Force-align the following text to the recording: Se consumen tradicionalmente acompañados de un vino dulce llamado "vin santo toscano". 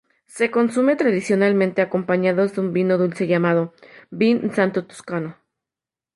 Se 0.25 0.49
consumen 0.49 0.97
tradicionalmente 0.97 1.79
acompañados 1.83 2.55
de 2.55 2.61
un 2.61 2.73
vino 2.73 2.97
dulce 2.97 3.27
llamado 3.27 3.75
"vin 4.09 4.51
santo 4.51 4.87
toscano". 4.87 5.37